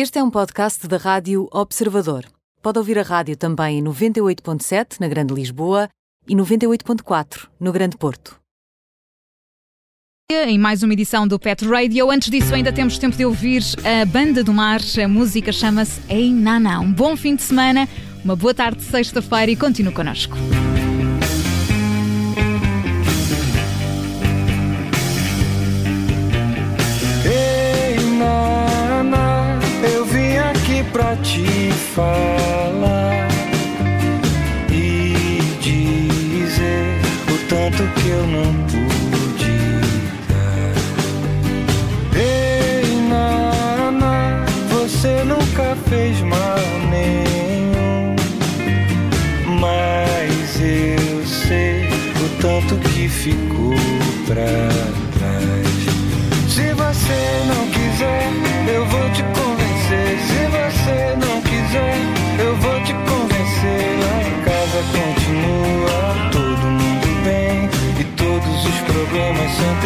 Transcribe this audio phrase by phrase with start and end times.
[0.00, 2.24] Este é um podcast da Rádio Observador.
[2.62, 5.88] Pode ouvir a rádio também em 98.7 na Grande Lisboa
[6.28, 8.38] e 98.4 no Grande Porto.
[10.30, 12.12] Em mais uma edição do Pet Radio.
[12.12, 14.80] Antes disso, ainda temos tempo de ouvir a Banda do Mar.
[15.02, 16.78] A música chama-se Ei Nana.
[16.78, 17.88] Um bom fim de semana,
[18.24, 20.36] uma boa tarde de sexta-feira e continue connosco.
[31.98, 33.28] Falar
[34.70, 39.58] e dizer o tanto que eu não pude
[40.28, 40.74] dar.
[42.16, 48.14] Ei, Nana, você nunca fez mal nenhum,
[49.60, 51.88] mas eu sei
[52.24, 53.74] o tanto que ficou
[54.28, 54.77] pra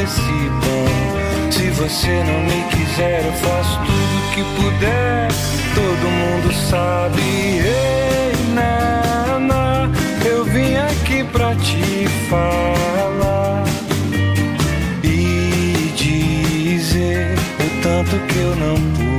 [0.00, 1.50] antecipam.
[1.50, 5.28] Se você não me quiser, eu faço tudo que puder.
[5.74, 7.20] Todo mundo sabe.
[7.20, 9.90] Ei, Nana,
[10.24, 13.64] eu vim aqui pra te falar
[15.04, 19.09] e dizer o tanto que eu não pude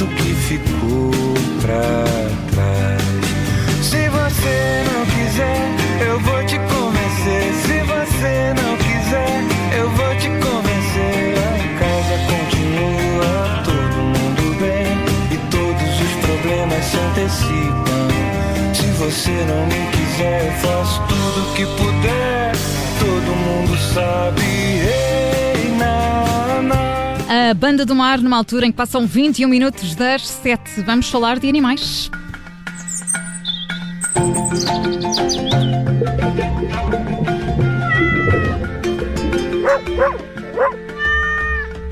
[0.00, 1.10] tanto que ficou
[1.60, 1.80] pra
[2.54, 3.02] trás.
[3.82, 5.60] Se você não quiser,
[6.08, 7.52] eu vou te convencer.
[7.66, 9.44] Se você não quiser,
[9.78, 11.34] eu vou te convencer.
[11.60, 14.96] Em casa continua todo mundo bem
[15.32, 18.08] e todos os problemas se antecipam.
[18.72, 22.52] Se você não me quiser, eu faço tudo que puder.
[22.98, 24.42] Todo mundo sabe.
[24.42, 26.89] Ei, Nana.
[27.32, 30.82] A Banda do Mar, numa altura em que passam 21 minutos das 7.
[30.82, 32.10] Vamos falar de animais.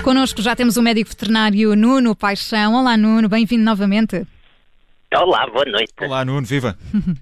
[0.03, 2.73] Connosco já temos o médico veterinário Nuno Paixão.
[2.73, 4.27] Olá, Nuno, bem-vindo novamente.
[5.15, 5.93] Olá, boa noite.
[6.01, 6.77] Olá, Nuno, viva.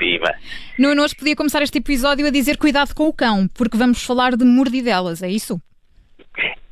[0.00, 0.34] Viva.
[0.76, 4.34] Nuno, hoje podia começar este episódio a dizer cuidado com o cão, porque vamos falar
[4.34, 5.62] de mordidelas, é isso?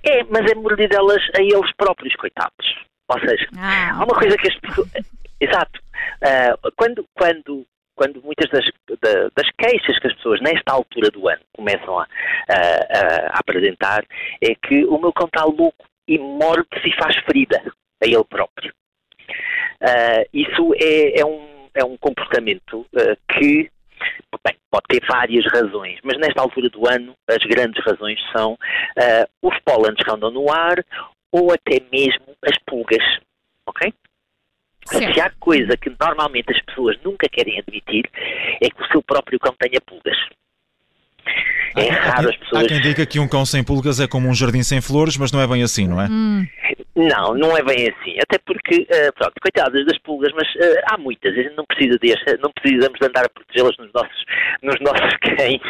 [0.02, 2.76] É, mas é mordidelas a eles próprios, coitados.
[3.08, 4.88] Ou seja, Ah, há uma coisa que as pessoas.
[5.40, 5.80] Exato.
[6.22, 7.66] Ah, quando, quando,
[7.96, 8.64] quando muitas das,
[9.00, 12.06] da- das queixas que as pessoas nesta altura do ano começam a,
[12.48, 14.04] a- a apresentar
[14.42, 17.60] é que o meu cão está louco e morde-se e faz ferida
[18.02, 18.72] a ele próprio.
[19.82, 23.70] Ah, isso é, é um, é um comportamento ah, que
[24.44, 28.56] bem, pode ter várias razões, mas nesta altura do ano as grandes razões são
[28.98, 30.84] ah, os pólenes que andam no ar
[31.32, 33.04] ou até mesmo as pulgas.
[33.66, 33.92] Ok?
[34.86, 35.14] Certo.
[35.14, 38.08] Se há coisa que normalmente as pessoas nunca querem admitir
[38.60, 40.16] é que o seu próprio cão tenha pulgas.
[41.76, 42.64] É Há- raro quem- as pessoas.
[42.64, 45.30] Há quem diga que um cão sem pulgas é como um jardim sem flores, mas
[45.30, 46.06] não é bem assim, não é?
[46.10, 46.44] hum,
[47.00, 48.18] Não, não é bem assim.
[48.20, 51.32] Até porque, eh, pronto, coitadas das pulgas, mas eh, há muitas.
[51.32, 54.24] A gente não precisa deste, não precisamos de andar a protegê-las nos nossos,
[54.62, 55.62] nos nossos cães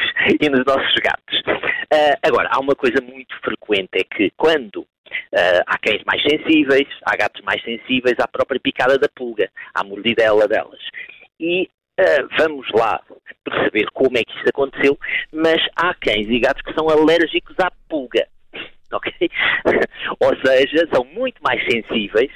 [0.43, 1.43] e nos nossos gatos.
[1.93, 4.85] Eh, agora, há uma coisa muito frequente, é que quando
[5.33, 9.85] eh, há cães mais sensíveis, há gatos mais sensíveis à própria picada da pulga, à
[9.85, 10.81] mordidela delas.
[11.39, 13.01] E eh, vamos lá
[13.45, 14.99] perceber como é que isso aconteceu,
[15.33, 18.27] mas há cães e gatos que são alérgicos à pulga
[18.97, 19.13] ok?
[20.21, 22.31] Ou seja, são muito mais sensíveis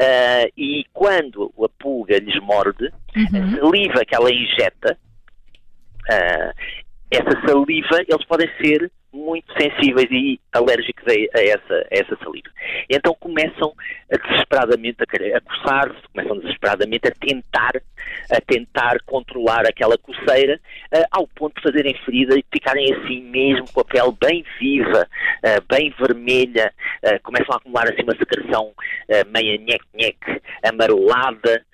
[0.00, 3.54] ah, e quando a pulga lhes morde, uhum.
[3.54, 4.98] a saliva que ela injeta,
[6.10, 6.52] ah,
[7.10, 12.48] essa saliva, eles podem ser muito sensíveis e alérgicos a, essa, a essa saliva.
[12.90, 13.72] Então começam
[14.12, 17.72] a desesperadamente a, a coçar-se, começam desesperadamente a tentar,
[18.30, 20.60] a tentar controlar aquela coceira,
[20.92, 25.08] ah, ao ponto de fazerem ferida e ficarem assim mesmo, com a pele bem viva,
[25.42, 26.72] ah, bem vermelha,
[27.02, 28.72] ah, começam a acumular assim uma secreção
[29.10, 30.18] ah, meia nhec-nhec,
[30.62, 31.64] amarelada,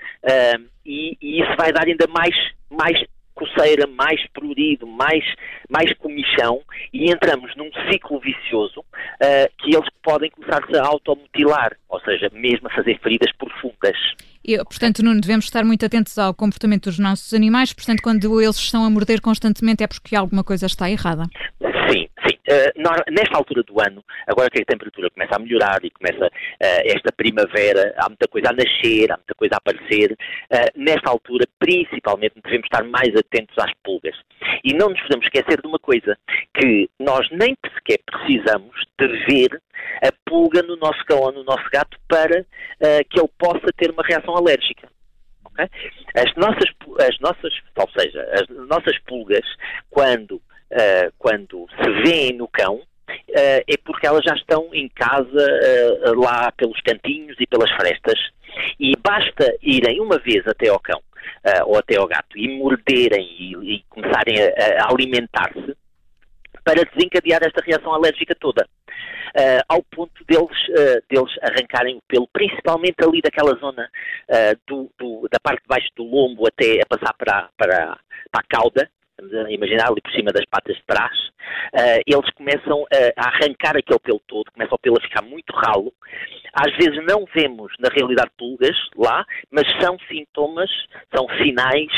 [0.84, 2.34] e, e isso vai dar ainda mais,
[2.70, 2.98] mais
[3.42, 5.24] coceira, mais prurido, mais,
[5.68, 6.60] mais comichão
[6.92, 8.84] e entramos num ciclo vicioso
[9.20, 13.96] ah, que eles podem começar-se a automutilar, ou seja, mesmo a fazer feridas profundas.
[14.44, 17.72] E, portanto, Nuno, devemos estar muito atentos ao comportamento dos nossos animais.
[17.72, 21.24] Portanto, quando eles estão a morder constantemente é porque alguma coisa está errada.
[22.52, 26.82] Uh, nesta altura do ano, agora que a temperatura começa a melhorar e começa uh,
[26.84, 31.46] esta primavera, há muita coisa a nascer, há muita coisa a aparecer, uh, nesta altura,
[31.58, 34.14] principalmente, devemos estar mais atentos às pulgas.
[34.62, 36.14] E não nos podemos esquecer de uma coisa,
[36.52, 39.62] que nós nem sequer precisamos de ver
[40.02, 42.44] a pulga no nosso cão ou no nosso gato para
[43.08, 44.88] que ele possa ter uma reação alérgica.
[46.14, 46.70] As nossas,
[47.00, 49.46] as nossas, ou seja, as nossas pulgas,
[49.90, 50.40] quando
[50.72, 52.84] uh, quando se vêem no cão, uh,
[53.66, 55.26] é porque elas já estão em casa,
[56.06, 58.18] uh, lá pelos cantinhos e pelas frestas,
[58.78, 61.00] e basta irem uma vez até ao cão
[61.66, 65.74] ou até ao gato e morderem e, e começarem a, a alimentar-se
[66.64, 68.66] para desencadear esta reação alérgica toda.
[69.34, 73.88] Uh, ao ponto deles, uh, deles arrancarem o pelo, principalmente ali daquela zona
[74.28, 77.98] uh, do, do, da parte de baixo do lombo até a passar para, para,
[78.30, 78.90] para a cauda,
[79.22, 81.16] estamos a imaginar ali por cima das patas de trás,
[81.74, 85.52] uh, eles começam a, a, arrancar aquele pelo todo, começa o pelo a ficar muito
[85.54, 85.92] ralo.
[86.52, 90.70] Às vezes não vemos, na realidade, pulgas lá, mas são sintomas,
[91.14, 91.90] são sinais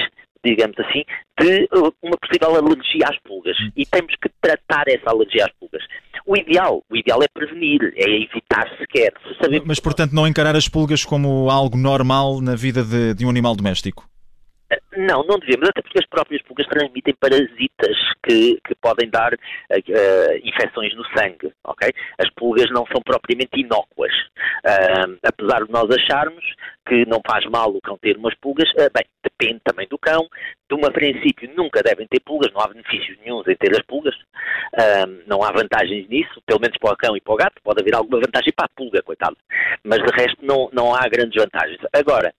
[0.45, 1.03] digamos assim,
[1.41, 1.67] de
[2.03, 3.57] uma possível alergia às pulgas.
[3.75, 5.83] E temos que tratar essa alergia às pulgas.
[6.27, 9.15] O ideal, o ideal é prevenir, é evitar sequer.
[9.23, 13.31] Se Mas, portanto, não encarar as pulgas como algo normal na vida de, de um
[13.31, 14.07] animal doméstico?
[14.97, 19.39] Não, não devemos, até porque as próprias pulgas transmitem parasitas que, que podem dar uh,
[20.43, 21.91] infecções no sangue, ok?
[22.19, 24.13] As pulgas não são propriamente inócuas.
[24.65, 26.45] Uh, apesar de nós acharmos
[26.89, 30.27] que não faz mal o cão ter umas pulgas, bem, depende também do cão.
[30.69, 34.15] De uma princípio, nunca devem ter pulgas, não há benefícios nenhum em ter as pulgas.
[35.27, 37.63] não há vantagens nisso, pelo menos para o cão e para o gato.
[37.63, 39.37] Pode haver alguma vantagem para a pulga, coitado.
[39.83, 41.79] Mas de resto, não, não há grandes vantagens.
[41.93, 42.33] Agora,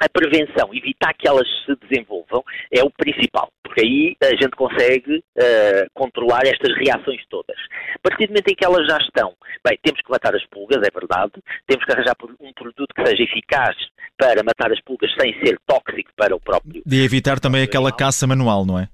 [0.00, 2.42] a prevenção, evitar que elas se desenvolvam,
[2.72, 7.56] é o principal, porque aí a gente consegue uh, controlar estas reações todas.
[7.94, 10.78] A partir do momento em que elas já estão, bem, temos que matar as pulgas,
[10.78, 11.32] é verdade,
[11.66, 13.76] temos que arranjar um produto que seja eficaz
[14.16, 16.82] para matar as pulgas sem ser tóxico para o próprio.
[16.90, 18.88] E evitar também aquela caça manual, não é?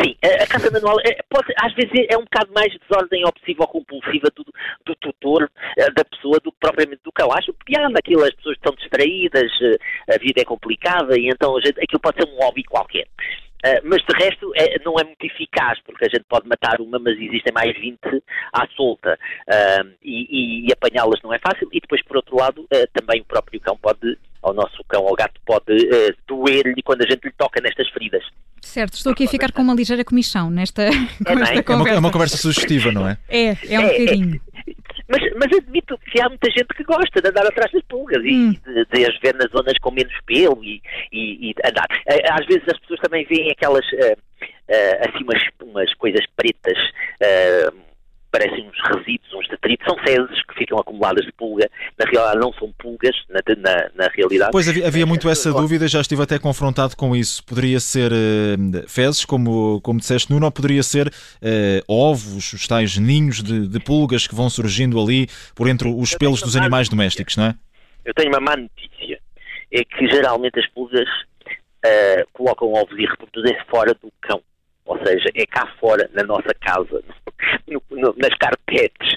[0.00, 3.62] Sim, a, a caça manual é, pode, às vezes é um bocado mais desordem obsessiva
[3.62, 4.44] ou compulsiva do,
[4.86, 7.32] do tutor, eh, da pessoa, do que propriamente do cão.
[7.32, 11.60] Acho piada aquilo, as pessoas estão distraídas, eh, a vida é complicada e então a
[11.60, 13.06] gente, aquilo pode ser um hobby qualquer.
[13.58, 16.96] Uh, mas de resto é, não é muito eficaz, porque a gente pode matar uma,
[17.00, 17.98] mas existem mais 20
[18.52, 19.18] à solta
[19.48, 21.68] uh, e, e, e apanhá-las não é fácil.
[21.72, 25.16] E depois, por outro lado, uh, também o próprio cão pode, ao nosso cão ou
[25.16, 25.74] gato, pode
[26.28, 28.24] doer-lhe quando a gente lhe toca nestas feridas.
[28.60, 30.90] Certo, estou aqui a ficar com uma ligeira comissão nesta, é,
[31.24, 31.52] conversa.
[31.54, 33.18] É uma, é uma, conversa sugestiva, não é?
[33.28, 33.98] É, é um é, é.
[33.98, 34.40] bocadinho.
[35.08, 38.52] Mas, mas, admito que há muita gente que gosta de andar atrás das pulgas hum.
[38.52, 41.86] e de, de, as ver nas zonas com menos pelo e, e, e andar.
[42.30, 46.78] Às vezes as pessoas também veem aquelas, uh, uh, assim, umas, umas coisas pretas.
[47.22, 47.88] Uh,
[48.30, 52.52] parecem uns resíduos, uns detritos, são fezes que ficam acumuladas de pulga, na realidade não
[52.52, 54.50] são pulgas, na, na, na realidade.
[54.52, 57.44] Pois havia, havia muito essa dúvida, já estive até confrontado com isso.
[57.44, 61.12] Poderia ser uh, fezes, como, como disseste, Nuno, ou poderia ser uh,
[61.88, 66.18] ovos, os tais ninhos de, de, pulgas que vão surgindo ali por entre os Eu
[66.18, 67.54] pelos dos animais domésticos, não é?
[68.04, 69.18] Eu tenho uma má notícia,
[69.72, 74.42] é que geralmente as pulgas uh, colocam ovos e reproduzem-se fora do cão
[74.88, 77.04] ou seja, é cá fora, na nossa casa,
[77.68, 79.16] no, no, nas carpetes.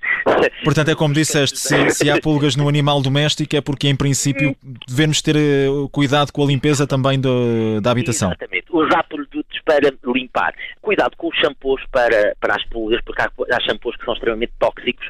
[0.66, 4.56] Portanto, é como disseste, se, se, há pulgas no animal doméstico é porque, em princípio,
[4.86, 8.30] devemos ter eh, cuidado com a limpeza também do, da habitação.
[8.30, 8.66] Exatamente.
[8.70, 10.54] Usar produtos para limpar.
[10.82, 14.52] Cuidado com os shampoos para, para as pulgas, porque há, há shampoos que são extremamente
[14.60, 15.08] tóxicos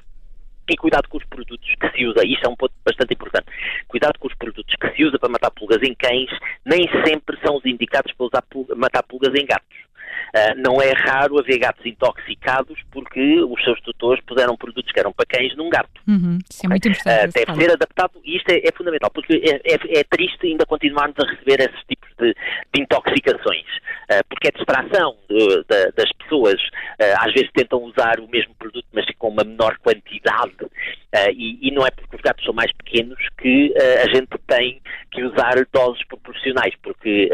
[0.70, 3.48] e cuidado com os produtos que se usa, isto é um ponto bastante importante.
[3.88, 6.30] Cuidado com os produtos que se usa para matar pulgas em cães,
[6.66, 9.68] nem sempre são os indicados para usar pulga, matar pulgas em gatos.
[10.32, 15.12] Uh, não é raro haver gatos intoxicados porque os seus tutores puseram produtos que eram
[15.12, 15.90] para cães num gato.
[16.08, 17.30] Uhum, isso é muito importante.
[17.30, 20.66] Uh, deve ser adaptado e isto é, é fundamental porque é, é, é, triste ainda
[20.66, 22.34] continuarmos a receber esses tipos de,
[22.74, 23.66] de intoxicações
[24.10, 26.62] uh, porque é distração de, de, das pessoas.
[27.20, 30.54] às vezes tentam usar o mesmo produto mas com uma menor quantidade
[31.34, 35.24] e, e, não é porque os gatos são mais pequenos que a gente tem que
[35.24, 37.30] usar doses proporcionais porque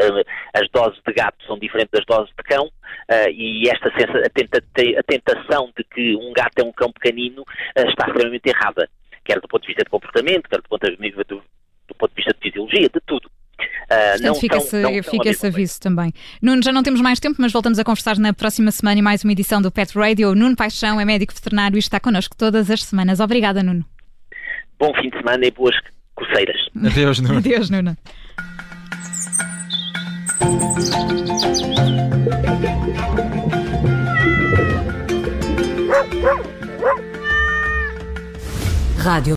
[0.52, 2.68] as doses de gato são diferentes das doses de cão
[3.08, 6.92] uh, e esta sensa, a, tenta, a, tentação de que um gato é um cão
[6.92, 8.88] pequenino uh, está extremamente errada,
[9.24, 11.42] quer do ponto de vista de comportamento, quer do ponto de vista, do,
[11.88, 13.28] do ponto de, vista de fisiologia, de tudo.
[13.58, 16.12] Uh, Portanto, fica, esse, fica esse aviso também.
[16.40, 19.24] Nuno, já não temos mais tempo, mas voltamos a conversar na próxima semana e mais
[19.24, 20.34] uma edição do Pet Radio.
[20.34, 23.18] Nuno Paixão é médico veterinário e está connosco todas as semanas.
[23.18, 23.84] Obrigada, Nuno.
[24.78, 25.74] Bom fim de semana e boas
[26.14, 26.56] coceiras.
[26.84, 27.38] Adeus, Nuno.
[27.38, 27.96] Adeus, Nuno.
[38.98, 39.36] Rádio